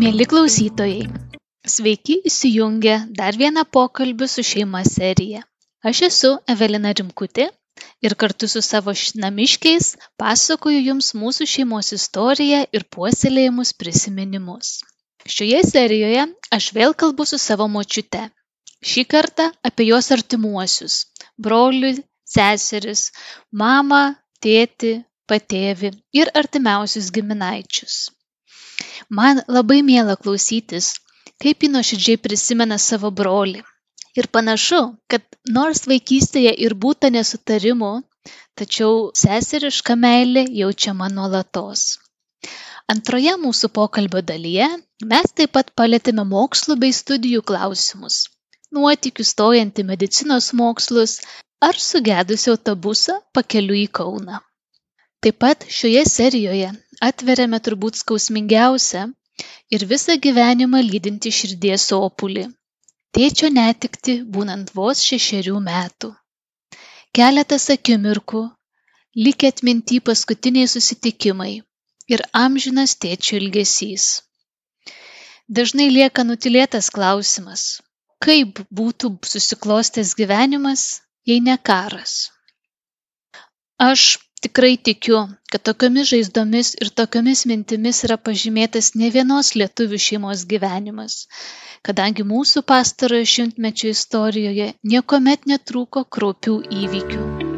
[0.00, 1.00] Mėly klausytojai,
[1.68, 5.40] sveiki įsijungę dar vieną pokalbį su šeima seriją.
[5.90, 7.44] Aš esu Evelina Rimkutė
[8.08, 8.94] ir kartu su savo
[9.24, 9.88] namiškiais
[10.22, 14.70] pasakoju Jums mūsų šeimos istoriją ir puoselėjimus prisiminimus.
[15.34, 16.22] Šioje serijoje
[16.58, 18.22] aš vėl kalbu su savo močiute.
[18.92, 20.96] Šį kartą apie jos artimuosius-
[21.48, 21.90] brolių,
[22.36, 23.04] seseris,
[23.64, 24.00] mamą,
[24.40, 24.94] tėtį,
[25.28, 28.00] patėvį ir artimiausius giminaičius.
[29.18, 30.94] Man labai miela klausytis,
[31.42, 33.62] kaip ji nuoširdžiai prisimena savo brolį.
[34.18, 34.80] Ir panašu,
[35.10, 35.22] kad
[35.56, 37.92] nors vaikystėje ir būta nesutarimų,
[38.58, 41.84] tačiau seseriška meilė jaučiama nuolatos.
[42.90, 44.66] Antroje mūsų pokalbio dalyje
[45.12, 48.24] mes taip pat palėtėme mokslų bei studijų klausimus.
[48.74, 51.20] Nuotikių stojant į medicinos mokslus
[51.68, 54.40] ar sugedusio autobusą pakeliu į Kauną.
[55.22, 56.72] Taip pat šioje serijoje
[57.08, 59.02] atveriame turbūt skausmingiausią
[59.76, 62.46] ir visą gyvenimą lydintį širdies opulį-
[63.16, 66.10] tėčio netikti būnant vos šešerių metų.
[67.18, 68.42] Keletas akimirkų,
[69.26, 71.52] likę atminti paskutiniai susitikimai
[72.14, 74.08] ir amžinas tėčio ilgesys.
[75.58, 77.62] Dažnai lieka nutilėtas klausimas,
[78.26, 80.84] kaip būtų susiklostęs gyvenimas,
[81.26, 82.12] jei ne karas.
[83.90, 84.04] Aš
[84.44, 85.20] tikrai tikiu
[85.52, 91.20] kad tokiomis žaizdomis ir tokiomis mintimis yra pažymėtas ne vienos lietuvių šeimos gyvenimas.
[91.88, 97.49] Kadangi mūsų pastarojo šimtmečio istorijoje niekuomet netrūko kraupių įvykių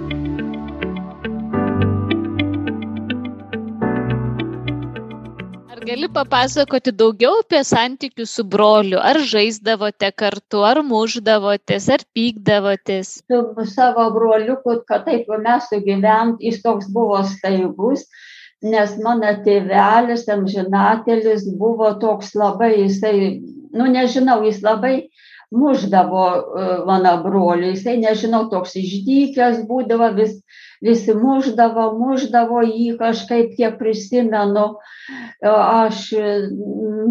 [5.92, 8.98] gali papasakoti daugiau apie santykius su broliu?
[9.10, 13.10] Ar žaisdavote kartu ar mušdavotės ar pykdavotės?
[13.28, 18.06] Su savo broliuku kad taip mes sugyvent jis toks buvo staigus
[18.74, 23.14] nes mano tėvelis amžinatelis buvo toks labai jisai
[23.76, 24.94] nu nežinau jis labai
[25.52, 30.38] mušdavo e, mano brolį jisai nežinau toks išdykęs būdavo vis
[30.82, 34.64] visi mušdavo mušdavo jį kažkaip kiek prisimenu
[35.42, 36.02] aš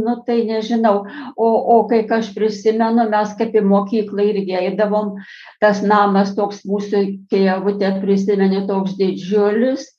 [0.06, 1.06] nu tai nežinau
[1.36, 5.16] o o kai aš prisimenu mes kaip į mokyklą irgi eidavom
[5.64, 9.90] tas namas toks mūsų kijevute prisimeni toks didžiulis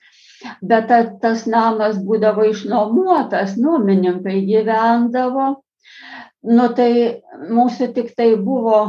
[0.62, 5.48] bet ta, tas namas būdavo išnuomotas nuomininkai gyvendavo.
[6.42, 8.80] Nu tai mūsų tik tai buvo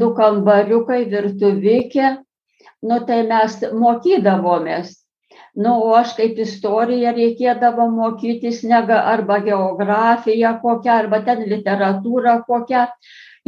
[0.00, 2.14] du kambariukai virtuvėkė
[2.82, 4.96] nu tai mes mokydavomės.
[5.58, 12.84] Nu o aš kaip istoriją reikėdavo mokytis nega arba geografiją kokią arba ten literatūrą kokią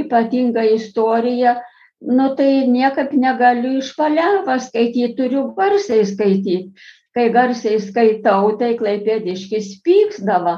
[0.02, 1.54] ypatingą istoriją
[2.00, 9.70] nu tai niekaip negaliu iš paliaupų skaityt turiu garsiai skaityt kai garsiai skaitau tai klaipėdiškis
[9.86, 10.56] pyksdavo.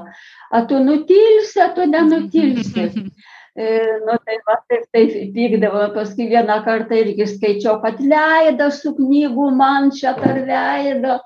[0.53, 2.88] A tu nutilsi a tu nenutilsi
[3.57, 9.51] nu tai va taip taip pykdavo paskui vieną kartą irgi skaičiau kad leido su knygų
[9.57, 11.19] man čia per veidą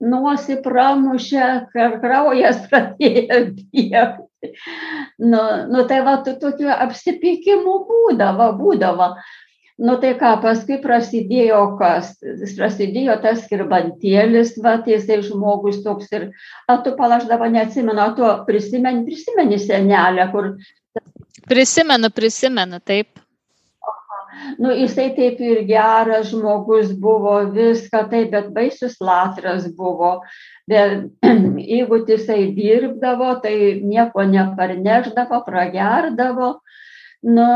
[0.00, 4.50] nosį pramušė kraujas pradėjo bėgti.
[5.18, 9.14] Nu nu tai va tokių apsipykimų būdavo būdavo.
[9.78, 12.16] Nu tai ką paskui prasidėjo kas
[12.58, 16.24] prasidėjo tas kirbantėlis vat jisai žmogus toks ir
[16.66, 20.56] a tu pala aš dabar neatsimenu tu prisimeni prisimeni senelę kur
[21.48, 23.20] Prisimenu, prisimenu, taip.
[24.58, 30.18] Nu, jisai taip ir geras žmogus buvo, viską taip, bet baisus latras buvo.
[30.68, 31.08] Bet
[31.72, 36.58] jeigu jisai dirbdavo, tai nieko neparneždavo, pragerdavo
[37.22, 37.46] nu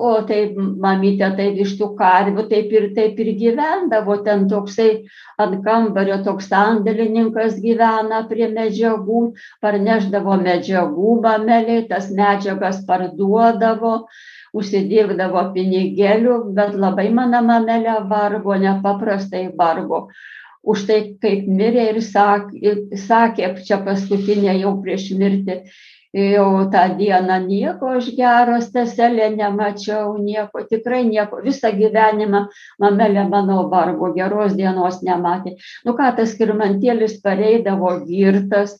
[0.00, 4.16] o taip mamytė tai iš tų karvių taip ir taip ir gyvendavo.
[4.24, 5.04] Ten toksai
[5.38, 14.06] ant kambario toks sandėlininkas gyvena prie medžiagų parnešdavo medžiagų mameliai tas medžiagas parduodavo
[14.54, 20.08] užsidirbdavo pinigėlių bet labai mano mamelė vargo nepaprastai vargo.
[20.64, 25.58] Už tai kaip mirė ir sakė sakė čia paskutinė jau prieš mirtį
[26.14, 31.42] jau tą dieną nieko aš gero sesele nemačiau nieko tikrai nieko.
[31.42, 32.44] Visą gyvenimą
[32.80, 35.56] mamelė mano vargo geros dienos nematė.
[35.84, 38.78] Nu ką tas skirmantėlis pareidavo girtas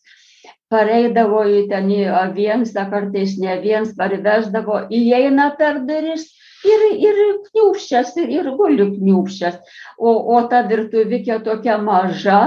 [0.71, 6.31] pareidavo į ten į aviensą kartais ne viens parveždavo įeina per duris
[6.65, 7.21] ir ir
[7.51, 9.59] kniūbsčias ir, ir guli kniūbsčias
[9.99, 12.41] o o ta virtuvikė tokia maža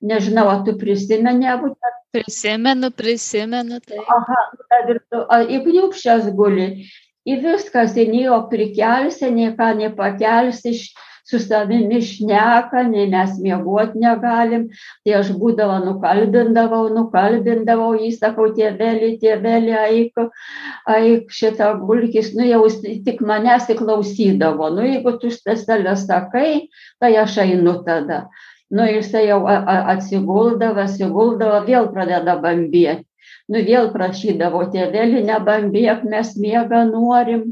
[0.00, 1.74] nežinau ar tu prisimeni abu
[2.12, 3.80] Prisimenu, prisimenu.
[3.84, 4.00] Tai.
[4.16, 4.40] Aha,
[4.72, 6.68] tad ir tu, į kniupščias guli.
[7.28, 10.72] Į viskas, į nieko prikelsi, nieko nepakelsi,
[11.28, 14.64] su savimi šneka, nei mes miegoti negalim.
[15.04, 20.22] Tai aš būdavo nukalbindavau, nukalbindavau, jis sakau, tėvelį, tėvelį, eik,
[20.96, 22.62] eik šitą gulkis, nu jau
[23.04, 24.72] tik manęs įklausydavo.
[24.78, 28.24] Nu jeigu tu šteselę sakai, tai aš einu tada.
[28.70, 33.08] Nu jisai jau atsiguldavo, atsiguldavo, vėl pradeda bambėti
[33.52, 37.44] nu vėl prašydavo tėveli, nebambėk, mes miegą norim.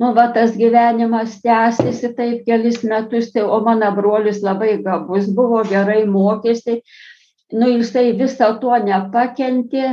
[0.00, 5.62] Nu, va, tas gyvenimas tęsiasi taip kelis metus, tai, o mano brolis labai gabus buvo,
[5.70, 6.80] gerai mokėsi.
[7.52, 9.86] Nu, jisai viso to nepakentė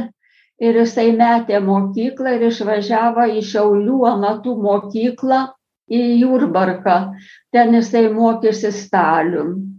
[0.61, 5.41] ir jisai metė mokyklą ir išvažiavo į Šiaulių amatų mokyklą
[5.87, 6.99] į Jurbarką.
[7.53, 9.76] Ten jisai mokėsi stalium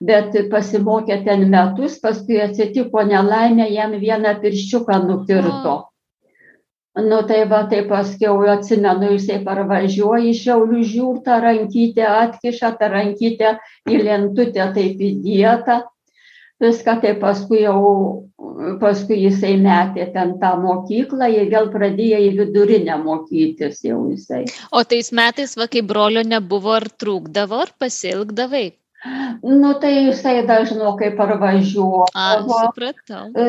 [0.00, 5.76] bet pasimokė ten metus, paskui atsitiko nelaimė, jam vieną pirščiuką nukirto.
[6.98, 13.52] Nu tai va, tai paskiau atsimenu, jisai parvažiuoja iš Šiaulių žiūrtą, rankytę atkiša, tą rankytę
[13.86, 15.84] į lentutę taip įdėta.
[16.58, 18.26] Viską tai paskui jau,
[18.80, 24.42] paskui jisai metė ten tą mokyklą ir vėl pradėjo į vidurinę mokytis jau jisai.
[24.74, 28.72] O tais metais, va, kai brolio nebuvo, ar trūkdavo, ar pasilgdavai?
[29.42, 32.10] Nu, tai jisai dažnokai parvažiuoja.
[32.42, 33.28] Supratau.
[33.30, 33.46] E,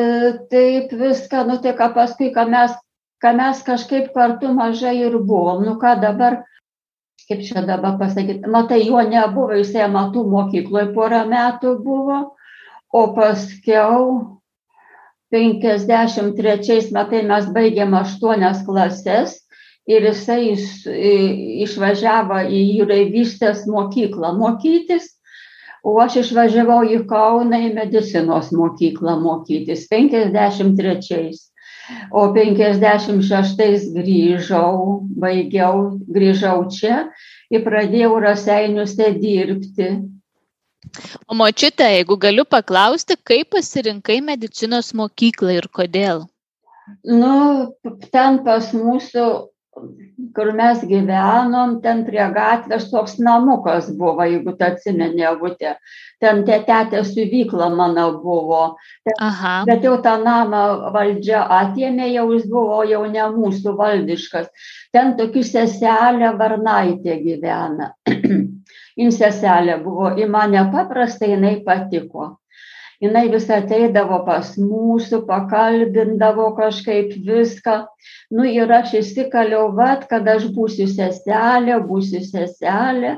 [0.50, 2.76] taip viską, nu tai ką paskui, ką mes,
[3.22, 5.64] ką mes kažkaip kartu mažai ir buvom.
[5.66, 6.44] Nu ką dabar,
[7.26, 12.22] kaip čia dabar pasakyti, matai, jo nebuvo, jisai matų mokykloje porą metų buvo,
[12.94, 14.06] o paskiau
[15.34, 19.40] 53 metai mes baigėm aštuonias klases
[19.90, 20.66] ir jisai iš,
[21.66, 25.16] išvažiavo į jūreivystės mokyklą mokytis
[25.82, 31.30] o aš išvažiavau į Kauną į medicinos mokyklą mokytis 53.
[32.14, 37.08] O 56 grįžau, baigiau, grįžau čia
[37.50, 39.90] ir pradėjau raseiniuose dirbti.
[41.28, 46.24] O močiute, jeigu galiu paklausti, kaip pasirinkai medicinos mokyklą ir kodėl?
[47.06, 47.34] Nu,
[48.10, 49.26] ten pas mūsų
[50.34, 55.76] kur mes gyvenom, ten prie gatvės toks namukas buvo, jeigu tu atsimeni, avutė.
[56.20, 58.62] Ten tetė siuvykla mano buvo.
[59.06, 59.54] Ten, Aha.
[59.68, 64.50] bet jau tą namą valdžia atėmė, jau jis buvo jau ne mūsų valdiškas.
[64.92, 67.94] Ten tokia seselė Varnaitė gyvena.
[69.00, 72.34] Jin seselė buvo, į mane paprastai jinai patiko
[73.00, 77.76] jinai vis ateidavo pas mūsų, pakalbindavo kažkaip viską.
[78.30, 83.16] Nu ir aš įsikaliau, vad, kad aš būsiu seselė, būsiu seselė.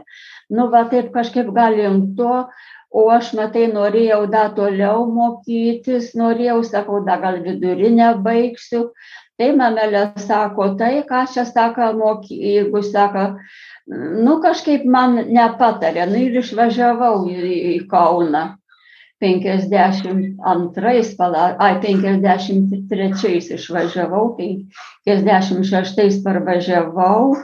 [0.53, 2.45] Nu, va taip kažkaip galim to,
[2.93, 8.91] o aš, matai, norėjau dar toliau mokytis, norėjau, sakau, dar gal vidurinę baigsiu.
[9.41, 13.25] Tai mamelė sako, tai ką čia sako, moky, jeigu sako,
[14.23, 18.45] nu kažkaip man nepatarė, nu ir išvažiavau į, į Kauną.
[19.23, 20.43] 52,
[21.63, 24.25] ai 53 išvažiavau,
[25.07, 27.37] 56 parvažiavau,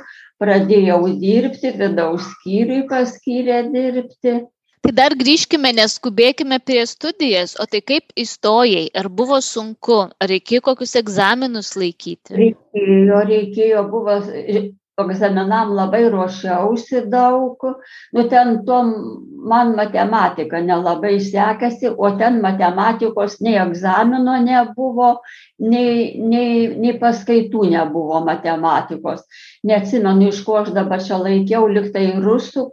[0.42, 4.34] pradėjau dirbti, vidaus skyriui paskyrė dirbti.
[4.88, 10.62] Tai dar grįžkime, neskubėkime prie studijas, o tai kaip įstojai, ar buvo sunku, ar reikėjo
[10.70, 12.34] kokius egzaminus laikyti?
[12.38, 14.14] Reikėjo, reikėjo, buvo
[14.98, 17.62] egzaminam labai ruošiausi daug,
[18.12, 18.92] nu ten tom
[19.48, 25.12] man matematika nelabai sekėsi, o ten matematikos nei egzamino nebuvo,
[25.58, 29.25] nei, nei, nei paskaitų nebuvo matematikos.
[29.68, 32.70] Neatsimenu, iš ko aš dabar čia laikiau, liktai rusų,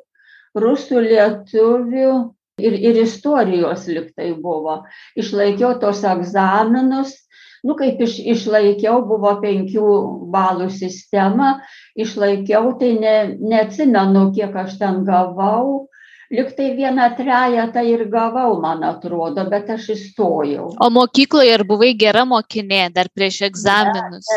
[0.56, 2.16] rusų lietuvių.
[2.56, 4.78] Ir, ir istorijos liktai buvo.
[5.20, 7.25] Išlaikiau tos egzaminus,
[7.66, 9.90] nu kaip iš, išlaikiau, buvo penkių
[10.34, 11.56] balų sistema,
[11.98, 15.88] išlaikiau, tai ne, neatsimenu, kiek aš ten gavau.
[16.34, 20.72] Liktai vieną trejetą ir gavau, man atrodo, bet aš įstojau.
[20.82, 24.32] O mokykloje ar buvai gera mokinė dar prieš egzaminus?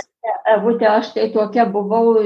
[0.53, 2.19] Evutė, aš tai tokia buvau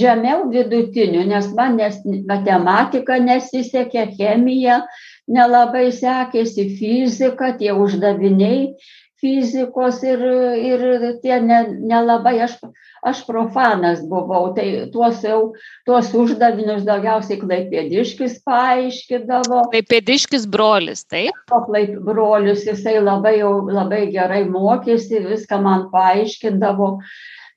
[0.00, 4.80] žemiau vidutinių, nes man nes, matematika nesisekė, chemija
[5.30, 8.74] nelabai sekėsi, fizika, tie uždaviniai
[9.20, 10.22] fizikos ir,
[10.56, 10.84] ir
[11.22, 12.56] tie nelabai, ne aš,
[13.06, 15.52] aš profanas buvau, tai tuos, jau,
[15.88, 19.66] tuos uždavinius daugiausiai klaipėdiškis paaiškidavo.
[19.74, 21.36] Klaipėdiškis brolis, taip?
[21.52, 26.96] O klaip brolis, jisai labai, jau, labai gerai mokėsi, viską man paaiškindavo.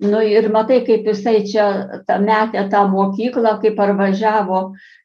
[0.01, 1.65] Nu ir matai, kaip jisai čia
[2.07, 4.61] ta, metė tą mokyklą, kaip parvažiavo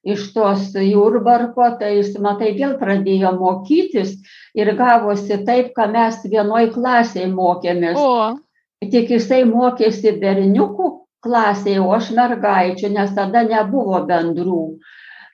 [0.09, 4.17] iš tos Jurbarko, tai jis, matai, vėl pradėjo mokytis
[4.57, 8.01] ir gavosi taip, kad mes vienoj klasėje mokėmės.
[8.01, 8.39] O.
[8.79, 10.89] Tik jisai mokėsi berniukų,
[11.25, 14.63] klasėje, o aš mergaičių, nes tada nebuvo bendrų.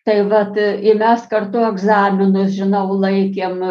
[0.04, 0.58] Tai vat,
[1.00, 3.62] mes kartu egzaminus, žinau, laikėm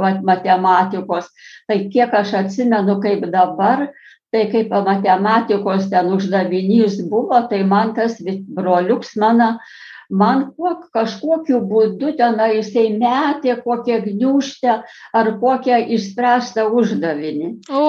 [0.00, 1.28] vat, matematikos.
[1.68, 3.90] Tai kiek aš atsimenu, kaip dabar,
[4.32, 9.58] tai kaip matematikos ten uždavinys buvo, tai man tas broliuks mano
[10.10, 14.74] man kuo kažkokiu būdu tenai jisai metė kokią gniūžtę
[15.14, 17.48] ar kokią išspręstą uždavinį.
[17.70, 17.84] O,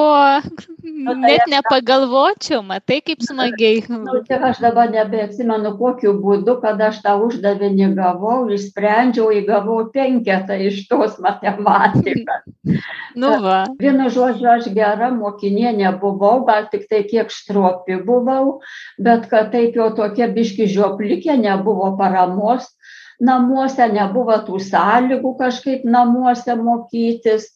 [0.83, 3.83] nu, tai net nepagalvočiau, matai kaip smagiai.
[3.89, 10.57] Nu, tik aš dabar nebeatsimenu, kokiu būdu, kad aš tą uždavinį gavau, išsprendžiau, įgavau penketą
[10.69, 12.47] iš tos matematikos.
[13.21, 13.63] nu va.
[13.79, 18.61] Vienu žodžiu, aš gera mokinė nebuvau, gal tik tai kiek stropi buvau,
[19.01, 22.69] bet kad taip jau tokia biški žioplikė nebuvo parašyta paramos
[23.21, 27.51] namuose, nebuvo tų sąlygų kažkaip namuose mokytis.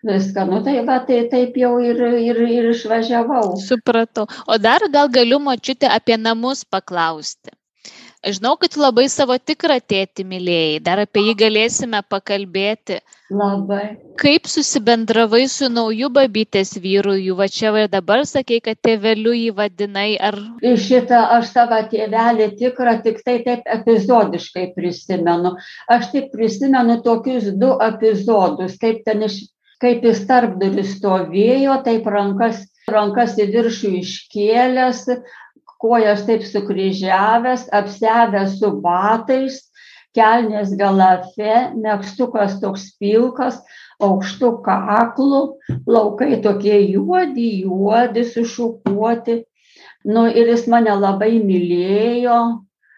[0.00, 3.58] Viską, nu tai va, tai taip jau ir, ir, ir išvažiavau.
[3.60, 4.24] Supratau.
[4.48, 7.52] O dar gal galiu močiutė apie namus paklausti.
[8.20, 12.98] Žinau, kad labai savo tikrą tėtį mylėjai, dar apie jį galėsime pakalbėti.
[13.32, 13.94] Labai.
[14.20, 19.54] Kaip susibendravai su nauju babytės vyru, jų va čia ir dabar sakai, kad tėveliu jį
[19.56, 20.36] vadinai, ar...
[20.60, 25.56] Šitą aš savo tėvelį tikrą tik tai taip epizodiškai prisimenu.
[25.88, 29.46] Aš tik prisimenu tokius du epizodus, kaip ten iš,
[29.80, 35.06] kaip jis tarp durų stovėjo, taip rankas, rankas į viršų iškėlęs,
[35.80, 39.60] kojas taip sukryžiavęs, apsevęs su batais,
[40.16, 43.60] kelnės galafe, mėgstukas toks pilkas,
[44.02, 45.42] aukštų kaklų,
[45.86, 49.42] laukai tokie juodi, juodi, sušukuoti.
[50.08, 52.38] Nu, ir jis mane labai mylėjo,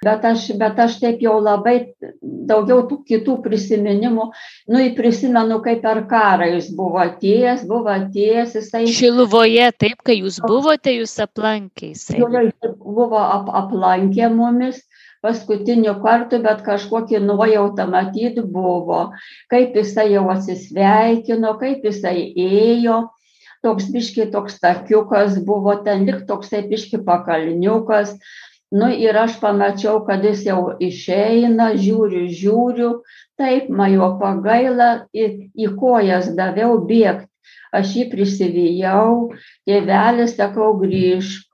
[0.03, 1.77] bet aš, bet aš taip jau labai
[2.21, 4.29] daugiau tų kitų prisiminimų,
[4.73, 8.85] nu, prisimenu, kaip per karą jis buvo atėjęs, buvo atėjęs, jisai.
[8.91, 12.19] Šiluvoje, taip, kai jūs buvote, jūs aplankė jisai.
[12.21, 14.83] Jis buvo ap, aplankė mumis
[15.23, 19.13] paskutiniu kartu, bet kažkokį nuojautą matyt buvo,
[19.53, 23.05] kaip jisai jau atsisveikino, kaip jisai ėjo
[23.63, 28.17] toks biški toks takiukas buvo, ten lik toksai biški pakalniukas,
[28.73, 32.91] nu ir aš pamačiau kad jis jau išeina žiūriu žiūriu
[33.41, 35.27] taip man jo pagaila į,
[35.65, 37.29] į kojas daviau bėgt.
[37.73, 39.33] Aš jį prisivijau
[39.69, 41.49] tėvelis sakau grįžk.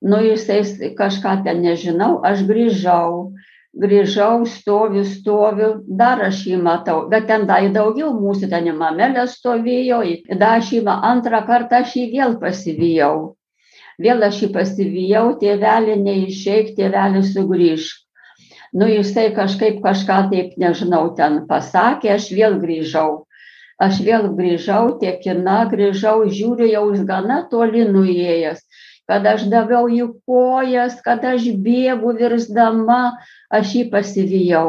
[0.00, 3.32] Nu jisai kažką ten nežinau aš grįžau.
[3.76, 5.70] Grįžau stoviu stoviu
[6.00, 7.02] dar aš jį matau.
[7.12, 10.04] Bet ten dar daugiau mūsų ten mamelė stovėjo
[10.40, 13.36] dar aš jį antrą kartą aš jį vėl pasivijau
[14.02, 18.02] vėl aš jį pasivijau, tėvelį neišeik, tėvelį sugrįžk.
[18.76, 23.24] Nu, jisai kažkaip kažką taip, nežinau, ten pasakė, aš vėl grįžau.
[23.80, 28.62] Aš vėl grįžau, tiekina, grįžau, žiūriu, jau jis gana toli nuėjęs,
[29.08, 33.16] kad aš daviau jų kojas, kad aš bėgu virsdama,
[33.52, 34.68] aš jį pasivijau.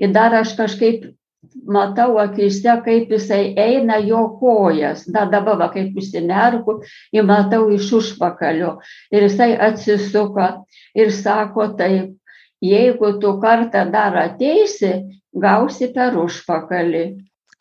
[0.00, 1.08] Ir dar aš kažkaip
[1.66, 5.04] matau akise, kaip jisai eina jo kojas.
[5.12, 6.80] Da dabar, va, kaip užsimerku,
[7.14, 8.76] jį matau iš užpakalio.
[9.12, 10.48] Ir jisai atsisuka
[10.94, 12.14] ir sako taip,
[12.62, 14.92] jeigu tu kartą dar ateisi,
[15.34, 17.06] gausi per užpakalį.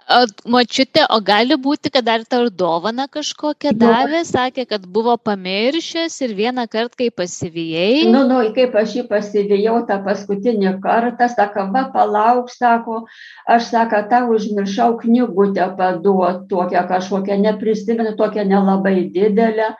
[0.06, 0.20] O
[0.54, 6.36] močiutė, o gali būti, kad dar tau dovana kažkokią davė, sakė, kad buvo pamiršęs ir
[6.38, 8.06] vieną kartą, kai pasivijai.
[8.14, 13.02] Nu, nu, kaip aš jį pasivijau tą paskutinį kartą, sako, va, palauk, sako,
[13.50, 19.74] aš sako, tau užmiršau knygutę paduot, tokią kažkokią, neprisimenu, tokią nelabai didelę.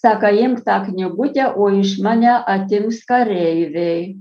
[0.00, 4.14] Sako, imk tą knygutę, o iš mane atims kareiviai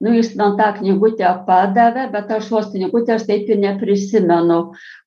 [0.00, 4.60] nu jis man tą knygutę padavė bet aš tos knygutės taip ir neprisimenu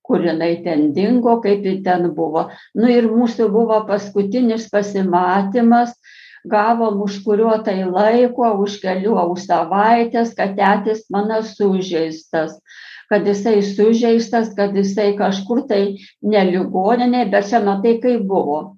[0.03, 2.49] kur jinai ten dingo kaip ji ten buvo.
[2.75, 5.95] Nu ir mūsų buvo paskutinis pasimatymas
[6.49, 12.59] gavom už kurio tai laiko už kelių savaitės kad tetis mano sužeistas
[13.09, 18.77] kad jisai sužeistas kad jisai kažkur tai ne ligoninėj bet čia matai kaip buvo.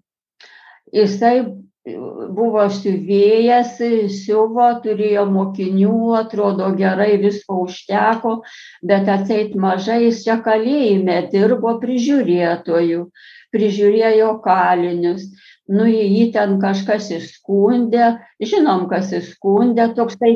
[0.94, 3.78] Jisai buvo siuvėjas,
[4.10, 8.40] siuvo, turėjo mokinių, atrodo gerai, visko užteko,
[8.82, 13.06] bet atseit mažai jis čia kalėjime dirbo prižiūrėtojų,
[13.54, 15.30] prižiūrėjo kalinius.
[15.70, 20.34] Nu, jį ten kažkas įskundė, žinom, kas įskundė, toksai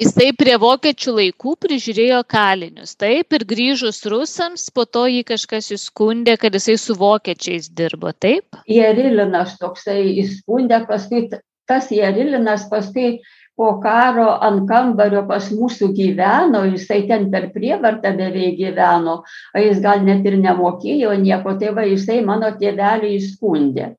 [0.00, 6.38] Jisai prie vokiečių laikų prižiūrėjo kalinius, taip, ir grįžus rusams, po to jį kažkas įskundė,
[6.40, 8.56] kad jisai su vokiečiais dirbo, taip?
[8.72, 11.26] Jerilinas toksai įskundė, paskui
[11.68, 13.20] tas Jerilinas paskui
[13.56, 19.82] po karo ant kambario pas mūsų gyveno, jisai ten per prievartą beveik gyveno, o jis
[19.84, 23.92] gal net ir nemokėjo nieko, tai va jisai mano tėvelį įskundė.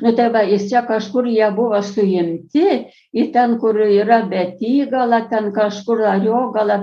[0.00, 2.66] Nu tai va, jis čia kažkur jie buvo suimti,
[3.14, 6.78] į ten, kur yra betygala, ten kažkur ariogala,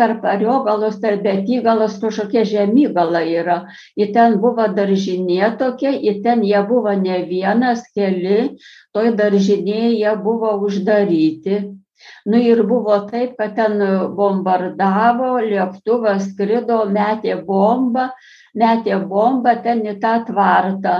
[0.00, 3.58] tarp ariogalos, tarp betygalos kažkokie žemygala yra.
[3.96, 8.56] Į ten buvo daržinė tokia, į ten jie buvo ne vienas, keli,
[8.96, 11.62] toj daržinėje jie buvo uždaryti.
[12.26, 13.78] Nu ir buvo taip, kad ten
[14.16, 18.08] bombardavo, lėktuvas skrido, metė bombą,
[18.58, 20.96] metė bombą ten į tą tvartą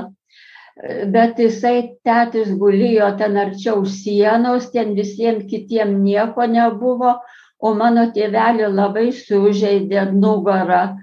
[1.12, 7.18] bet jisai tetis gulėjo ten arčiau sienos, ten visiems kitiems nieko nebuvo,
[7.60, 10.96] o mano tėvelį labai sužeidė nugarą.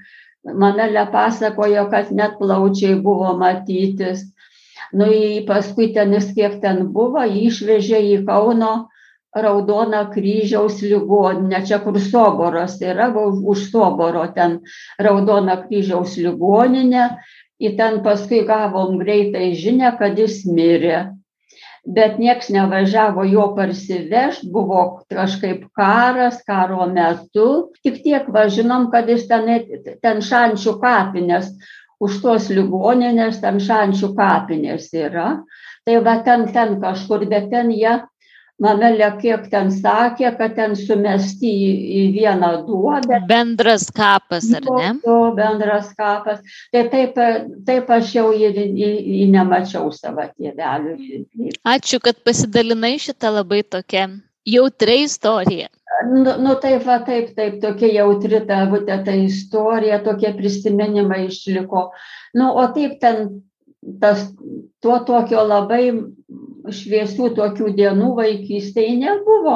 [0.43, 4.23] Manelė pasakojo, kad net plaučiai buvo matytis.
[4.95, 5.05] Nu,
[5.45, 8.89] paskui ten kiek ten buvo, išvežė į Kauno
[9.35, 14.61] Raudoną kryžiaus ligoninę, čia kur Soboros yra, už Soboro ten
[14.97, 17.19] Raudoną kryžiaus ligoninę
[17.59, 21.09] į ten paskui gavom greitai žinę, kad jis mirė.
[21.89, 27.71] Bet nieks nevažiavo jo parsivešt, buvo kažkaip karas, karo metu.
[27.83, 29.47] Tik tiek važinom, kad jis ten,
[30.03, 31.53] ten šančių kapinės,
[31.99, 35.39] už tos ligoninės ten šančių kapinės yra.
[35.87, 37.97] Tai va ten, ten kažkur, bet ten jie
[38.59, 43.21] Mamelė kiek ten sakė, kad ten sumesti į, į vieną duobę.
[43.29, 44.89] Bendras kapas, ar ne?
[45.05, 46.41] Jo, bendras kapas.
[46.73, 47.19] Tai taip,
[47.67, 50.97] taip aš jau jį, jį, jį nemačiau savo tėvelių.
[51.63, 54.09] Ačiū, kad pasidalinai šitą labai tokią
[54.49, 55.71] jautrę istoriją.
[56.09, 61.89] Nu, nu taip, va, taip, taip, tokia jautri ta, būtent ta istorija, tokie prisiminimai išliko.
[62.35, 63.41] Nu, o taip ten
[64.01, 64.27] tas,
[64.83, 65.83] tuo tokio labai
[66.69, 69.55] šviesių tokių dienų vaikystėje nebuvo,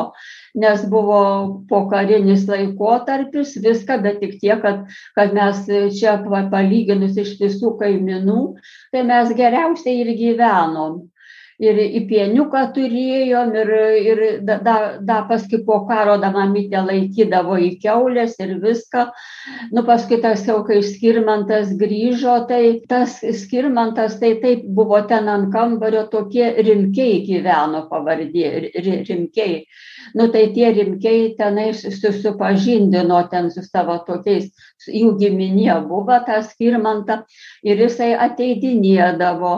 [0.58, 1.22] nes buvo
[1.70, 4.86] pokarinis laikotarpis, viską, bet tik tiek, kad,
[5.18, 5.63] kad mes
[6.00, 8.42] čia palyginus iš visų kaiminų,
[8.96, 11.03] tai mes geriausiai ir gyvenom
[11.62, 17.58] ir į pieniuką turėjom ir, ir da, da, da paskui po karo da mamytė laikydavo
[17.62, 19.06] į keulės ir viską.
[19.76, 25.52] Nu, paskui tas jau, kai skirmantas grįžo, tai tas skirmantas, tai taip buvo ten ant
[25.54, 28.72] kambario tokie rimkiai gyveno pavardė,
[29.10, 29.63] rimkiai.
[30.18, 34.52] Nu, tai tie rimkiai tenai susipažindino ten su savo tokiais,
[34.88, 37.24] jų giminė buvo tas skirmantą
[37.63, 39.56] ir jisai ateidinėdavo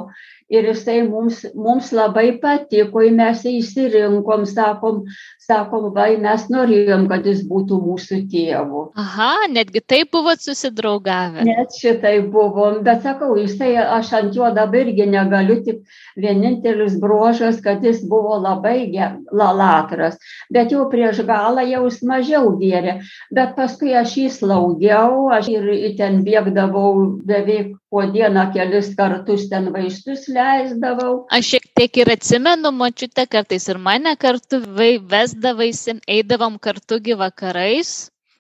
[0.50, 5.04] ir jisai mums, mums labai patiko, mes jį išsirinkom, sakom,
[5.46, 8.82] sakom, vai mes norėjom, kad jis būtų mūsų tėvu.
[9.02, 11.46] Aha, netgi taip buvot susidraugavę.
[11.48, 15.84] Net šitai buvom, bet sakau, jisai, aš ant jo dabar irgi negaliu, tik
[16.20, 18.90] vienintelis brožas, kad jis buvo labai
[19.32, 20.20] lalatras,
[20.54, 23.00] bet jau prieš galą jau jis mažiau gėrė,
[23.36, 29.70] bet paskui aš jį slaugiau, aš ir ten bėgdavau beveik po dieną kelis kartus ten
[29.72, 31.26] vaistus leisdavau.
[31.32, 34.60] Aš šiek tiek ir atsimenu, močiute kartais ir mane kartu
[35.36, 37.90] vesdavaisi, eidavom kartu gi vakarais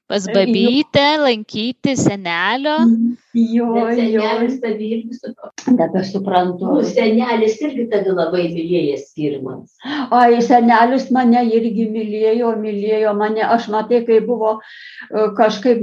[0.08, 2.80] pas babytę, lankyti senelio.
[2.80, 3.16] Mhm.
[3.36, 4.22] Jo, Bet jo.
[4.22, 5.50] senelis tave irgi su to.
[5.76, 6.66] Nebesuprantu.
[6.66, 9.74] Nu, senelis irgi tave labai mylėjęs skirmas.
[10.16, 13.42] Ai, senelis mane irgi mylėjo, mylėjo mane.
[13.44, 15.82] Aš matai, kai buvo e, kažkaip,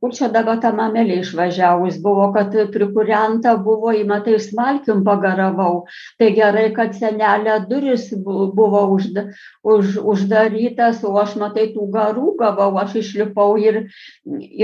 [0.00, 5.84] kur čia dabar ta mamelė išvažiavus, buvo, kad prikurianta buvo, į matai, smalkim pagaravau.
[6.18, 9.26] Tai gerai, kad senelė duris bu- buvo užda,
[9.60, 13.84] už, uždarytas, o aš matai, tų garų gavau, aš išlipau ir,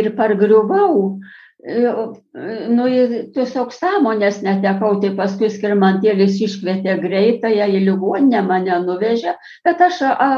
[0.01, 0.97] ir pargriuvau.
[1.21, 9.35] E, Nu, ir tiesiog sąmonės netekau, tai paskui skirmantėlis iškvietė greitąją į ligoninę, mane nuvežė,
[9.67, 10.29] bet aš a,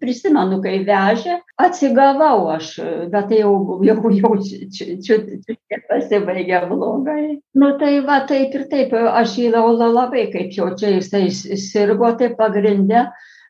[0.00, 2.72] prisimenu, kai vežė, atsigavau aš,
[3.12, 3.52] bet tai jau,
[3.86, 7.26] jau, jau čia, čia, čia pasibaigė blogai.
[7.54, 12.10] Nu tai va, taip ir taip, aš jį laulau labai, kaip jau čia jisai sirgo,
[12.18, 13.06] tai pagrindė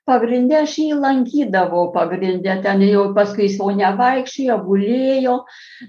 [0.09, 5.37] pagrinde aš jį lankydavau, pagrinde ten jau paskui jis jau nevaikščiojo, gulėjo,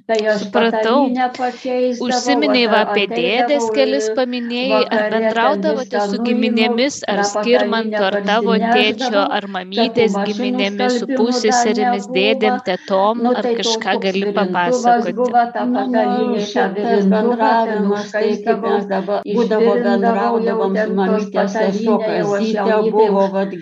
[0.10, 1.08] tai aš Supratau.
[1.08, 2.10] patalynę pakeisdavau.
[2.10, 8.58] Užsiminiai va apie dėdės kelis paminėjai, ar bendraudavote su giminėmis, ar tą skirmanto, ar tavo
[8.62, 15.14] tėčio, ar mamytės giminėmis, su pusėserimis, dėdėm, tetom, Nu, ar tai kažką toks gali papasakoti.
[15.18, 22.80] Buvo ta Nu, ten bendravimas, tai kaip mes dabar būdavo bendraudavom su mamytės sesuo Kazytė,
[22.94, 23.54] buvo vad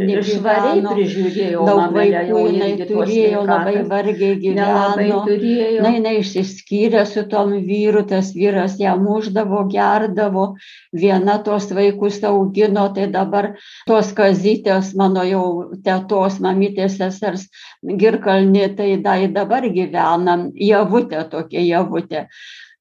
[0.00, 1.62] girkalnį švariai gyveno, prižiūrėjau.
[1.68, 5.20] daug vaikų jinai turėjo, labai vargiai gyveno.
[5.26, 5.84] turėjo.
[5.84, 10.46] Na, jinai išsiskyrė su tom vyru, tas vyras ją muždavo, gerdavo,
[10.92, 13.52] viena tos vaikus augino, tai dabar
[13.86, 15.46] tos kazytės, mano jau
[15.86, 17.48] tetos, mamytės sesers
[17.82, 22.26] girkalnė, tai dai dabar gyvena, javutė tokia javutė.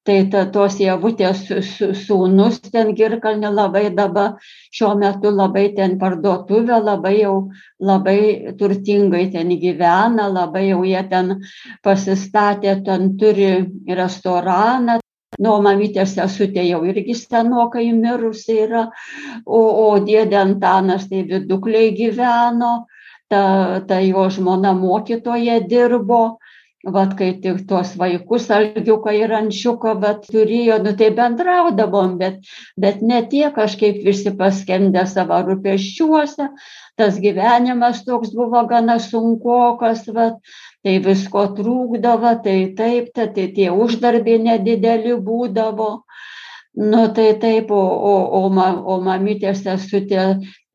[0.06, 1.41] Tai ta, tos javutės
[2.06, 4.36] sūnus ten girkalnė labai dabar
[4.76, 7.36] šiuo metu labai ten parduotuvė, labai jau
[7.82, 8.20] labai
[8.60, 11.39] turtingai ten gyvena, labai jau jie ten
[11.84, 13.50] pasistatė, ten turi
[13.89, 15.00] restoraną.
[15.41, 18.86] Nu, mamytės sesutė jau irgi senokai mirusi yra,
[19.44, 22.86] o, o dėdė Antanas tai vidukliai gyveno,
[23.28, 23.41] ta,
[23.89, 26.38] ta jo žmona mokytoje dirbo
[26.86, 32.45] vat kai tik tuos vaikus algiuką ir ančiuką vat turėjo nu tai bendraudavom bet
[32.78, 36.50] bet ne tiek kažkaip visi paskendę savo rūpesčiuose
[36.98, 40.38] tas gyvenimas toks buvo gana sunkokas vat
[40.86, 45.89] tai visko trūkdavo tai taip tai, tai tie uždarbiai nedideli būdavo.
[46.76, 50.26] Nu tai taip o o o ma o mamytės sesutė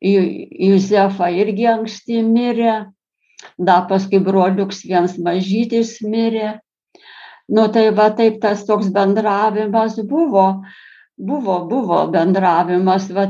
[0.01, 2.73] Juzefa irgi anksti mirė
[3.57, 6.59] da paskui broliuks viens mažytis mirė.
[7.51, 10.45] Nu tai va taip tas toks bendravimas buvo,
[11.17, 13.25] buvo, buvo bendravimas, va,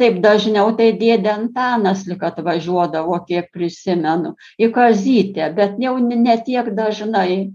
[0.00, 6.72] taip dažniau tai dėdė Antanas lik atvažiuodavo, kiek prisimenu, į kazytę, bet jau ne tiek
[6.78, 7.52] dažnai.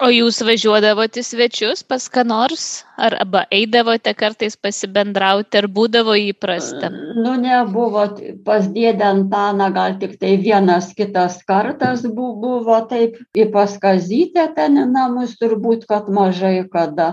[0.00, 2.62] O jūs važiuodavote svečius pas ką nors?
[2.96, 6.88] Ar arba eidavote kartais pasibendrauti, ar būdavo įprasta?
[7.20, 8.06] Nu, nebuvo,
[8.46, 15.36] pas dėdę Antaną gal tik tai vienas kitas kartas buvo, taip, į paskazytę ten namus
[15.42, 17.10] turbūt, kad mažai kada.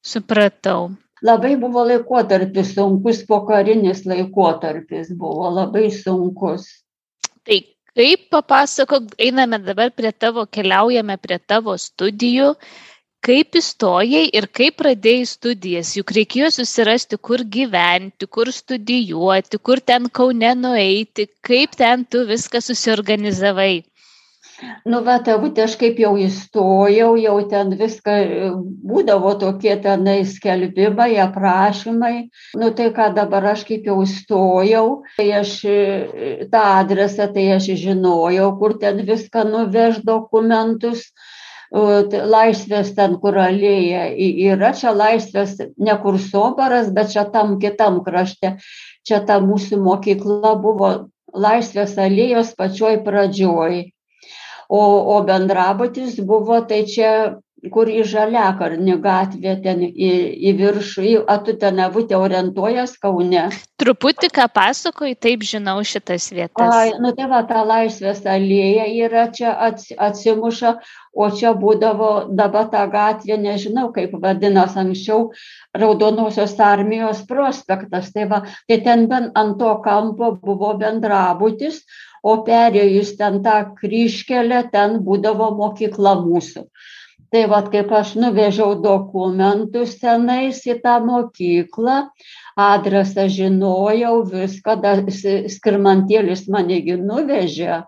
[0.00, 0.94] Supratau.
[1.20, 6.70] Labai buvo laikotarpis sunkus, pokarinis laikotarpis buvo labai sunkus.
[7.44, 7.60] Tai
[7.98, 12.54] kaip papasakok einame dabar prie tavo keliaujame prie tavo studijų.
[13.20, 15.90] Kaip įstojai ir kaip pradėjai studijas?
[15.98, 22.62] Juk reikėjo susirasti kur gyventi kur studijuoti kur ten kaune nueiti kaip ten tu viską
[22.64, 23.74] susiorganizavai
[24.92, 28.14] nu va tėvutė aš kaip jau įstojau jau ten viską
[28.90, 32.14] būdavo tokie tenai skelbimai aprašymai.
[32.60, 35.56] Nu tai ką dabar aš kaip jau įstojau tai aš
[36.52, 41.10] tą adresą tai aš žinojau kur ten viską nuveš dokumentus.
[41.70, 48.56] Laisvės ten, kur alėja yra, čia laisvės ne kur sobaras, bet čia tam kitam krašte.
[49.06, 50.90] Čia ta mūsų mokykla buvo
[51.30, 53.84] laisvės alėjos pačioj pradžioj
[54.70, 54.82] o
[55.16, 57.12] o bendrabutis buvo tai čia
[57.68, 60.10] kur į žaliakalnio gatvę ten į
[60.48, 63.42] į viršų į a tu ten avute orientuojas kaune.
[63.80, 66.72] Truputį ką pasakoji taip žinau šitas vietas.
[66.72, 70.74] Ai nu tai va ta laisvės alėja yra čia ats atsimuša
[71.12, 75.32] o čia būdavo dabar ta gatvė nežinau kaip vadinas anksčiau
[75.76, 78.12] raudonosios armijos prospektas.
[78.14, 81.84] Tai va tai ten ben ant to kampo buvo bendrabutis
[82.22, 86.66] o perėjus ten tą kryžkelę ten būdavo mokykla mūsų.
[87.30, 92.00] Tai vat kaip aš nuvežiau dokumentus tenais į tą mokyklą
[92.58, 94.74] adresą žinojau viską
[95.54, 97.84] skirmantėlis mane gi nuvežė.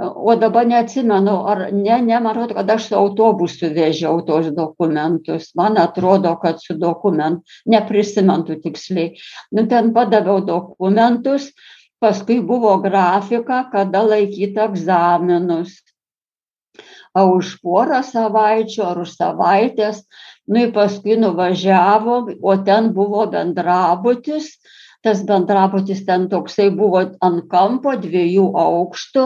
[0.00, 5.50] O dabar neatsimenu ar ne ne man atrodo kad aš su autobusu vežiau tuos dokumentus.
[5.54, 9.12] Man atrodo kad su dokument neprisimenu tiksliai.
[9.52, 11.52] Nu ten padaviau dokumentus
[12.00, 15.78] paskui buvo grafika kada laikyt egzaminus.
[17.14, 20.04] A už porą savaičių ar už savaitės
[20.46, 24.52] nu ir paskui nuvažiavom o ten buvo bendrabutis
[25.02, 29.24] tas bendrabutis ten toksai buvo ant kampo dviejų aukštų.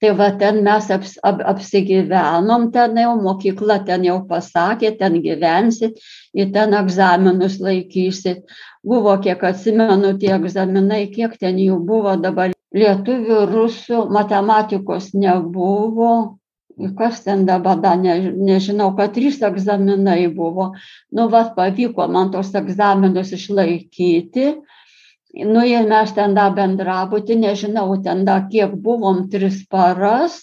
[0.00, 6.00] Tai va ten mes aps ap apsigyvenom ten jau mokykla ten jau pasakė ten gyvensit
[6.32, 8.46] ir ten egzaminus laikysit
[8.82, 12.56] buvo kiek atsimenu tie egzaminai kiek ten jų buvo dabar.
[12.70, 16.38] Lietuvių rusų matematikos nebuvo.
[16.96, 20.70] Kas ten dabar dar ne nežinau kad trys egzaminai buvo.
[21.12, 24.46] Nu vat pavyko man tuos egzaminus išlaikyti
[25.34, 30.40] nu ir mes ten tą bendrabutį nežinau ten dar kiek buvom tris paras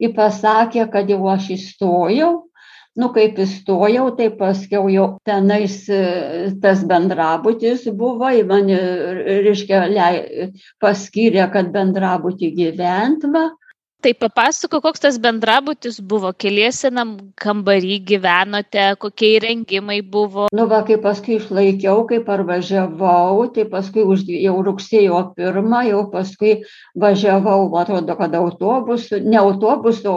[0.00, 2.34] ir pasakė kad jau aš įstojau.
[2.96, 5.74] Nu kaip įstojau tai paskiau jau tenais
[6.62, 8.78] tas bendrabutis buvo į mane
[9.44, 9.82] reiškia
[10.80, 13.50] paskyrė kad bendrabuty gyvent va
[14.02, 16.32] tai papasakok koks tas bendrabutis buvo?
[16.32, 18.84] Keliese nam kambary gyvenote?
[19.00, 20.46] Kokie įrengimai buvo?
[20.54, 26.60] Nu va kai paskui išlaikiau kai parvažiavau tai paskui už jau rugsėjo pirmą jau paskui
[26.94, 30.16] važiavau atrodo kad autobusu ne autobusu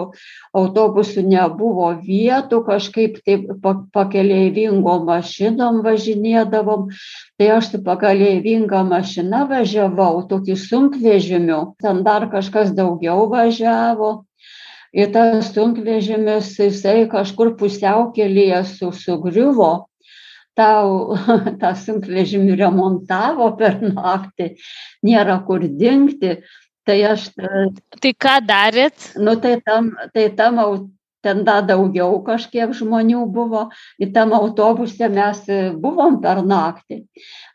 [0.60, 6.90] autobusų nebuvo vietų kažkaip taip pa pakeleivingom mašinom važinėdavom
[7.40, 14.12] tai aš su pakeleivinga mašina važiavau tokiu sunkvežimiu ten dar kažkas daugiau važiavo
[14.94, 19.72] ir tas sunkvežimis, jisai kažkur pusiaukelėje su, sugriuvo,
[20.58, 21.18] tau
[21.62, 24.56] tą sunkvežimį remontavo per naktį,
[25.06, 26.40] nėra kur dingti.
[26.88, 27.28] Tai aš.
[28.02, 29.12] Tai ką darėt?
[29.22, 30.58] Nu, tai tam, tai tam
[31.26, 33.66] ten dar daugiau kažkiek žmonių buvo,
[34.00, 35.42] į tam autobuse mes
[35.82, 37.02] buvom per naktį.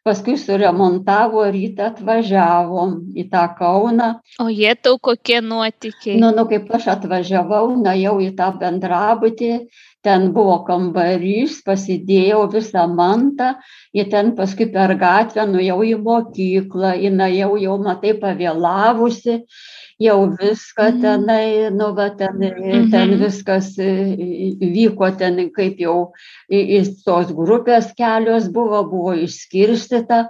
[0.04, 4.10] Paskui suremontavo rytą atvažiavom į tą kauną.
[4.42, 6.18] O jetau kokie nuotykiai?
[6.20, 9.52] Nu nu kaip aš atvažiavau nuėjau į tą bendrabutį
[10.04, 13.54] ten buvo kambarys pasidėjau visą mantą
[13.96, 19.40] ir ten paskui per gatvę nuėjau į mokyklą ir nuėjau jau matai pavėlavusi
[20.00, 21.00] jau viską Mhm.
[21.02, 22.38] tenai, nu, va, ten,
[22.90, 23.18] ten Mhm.
[23.20, 24.16] viskas e,
[24.60, 26.12] vyko ten, kaip jau
[26.50, 30.28] į- į tos grupės kelios buvo, buvo išskirstyta.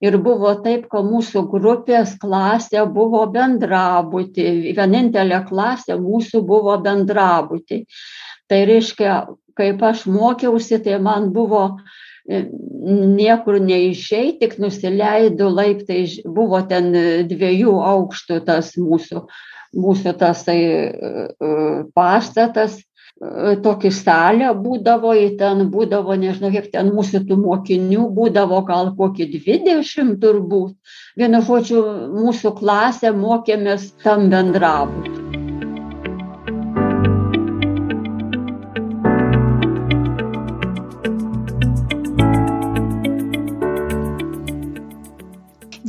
[0.00, 4.74] Ir buvo taip, kad mūsų grupės klasė buvo bendrabutį.
[4.76, 7.86] Vienintelė klasė mūsų buvo bendrabutį.
[8.48, 11.82] Tai reiškia, kaip aš mokiausi, tai man buvo e,
[12.26, 19.26] niekur neišei, tik nusileido laiptai, buvo ten e, dviejų aukštų tas mūsų,
[19.76, 20.82] mūsų tasai e,
[21.28, 21.52] e,
[21.94, 22.78] pastatas.
[22.80, 29.28] e, Tokį salę būdavo, ten būdavo, nežinau, kiek ten mūsų tų mokinių būdavo, gal kokį
[29.36, 30.78] 20 turbūt.
[31.20, 31.84] Vienu žodžiu,
[32.16, 35.23] mūsų klasė mokėmės tam bendrabutį.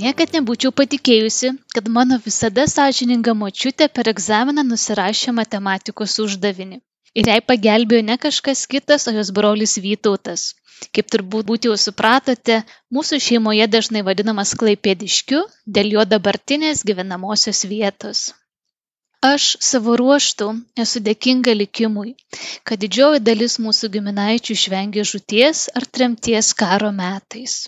[0.05, 6.77] Niekad nebūčiau patikėjusi, kad mano visada sąžininga močiutė per egzaminą nusirašė matematikos uždavinį.
[7.21, 10.45] Ir jai pagelbėjo ne kažkas kitas, o jos brolis Vytautas.
[10.93, 12.61] Kaip turbūt jau supratote,
[12.97, 15.43] mūsų šeimoje dažnai vadinamas klaipėdiškiu
[15.77, 18.25] dėl jo dabartinės gyvenamosios vietos.
[19.25, 20.51] Aš savo ruoštų
[20.85, 22.17] esu dėkinga likimui,
[22.67, 27.63] kad didžioji dalis mūsų giminaičių išvengė žūties ar tremties karo metais.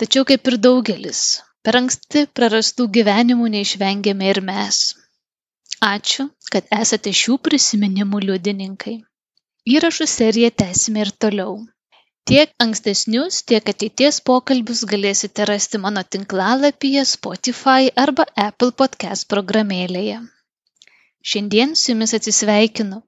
[0.00, 1.22] Tačiau kaip ir daugelis,
[1.60, 4.76] per anksti prarastų gyvenimų neišvengėme ir mes.
[5.88, 8.94] Ačiū, kad esate šių prisiminimų liudininkai.
[9.74, 11.58] Įrašų seriją tęsime ir toliau.
[12.30, 20.22] Tiek ankstesnius, tiek ateities pokalbius galėsite rasti mano tinklalapyje Spotify arba Apple podcast programėlėje.
[21.32, 23.02] Šiandien su jumis atsisveikinu,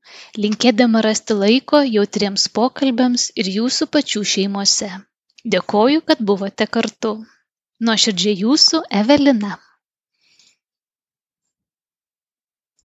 [0.44, 4.90] linkėdama rasti laiko jautriems pokalbiams ir jūsų pačių šeimose.
[5.50, 7.10] Dėkoju, kad buvote kartu.
[7.88, 9.56] Nuoširdžiai jūsų Evelina.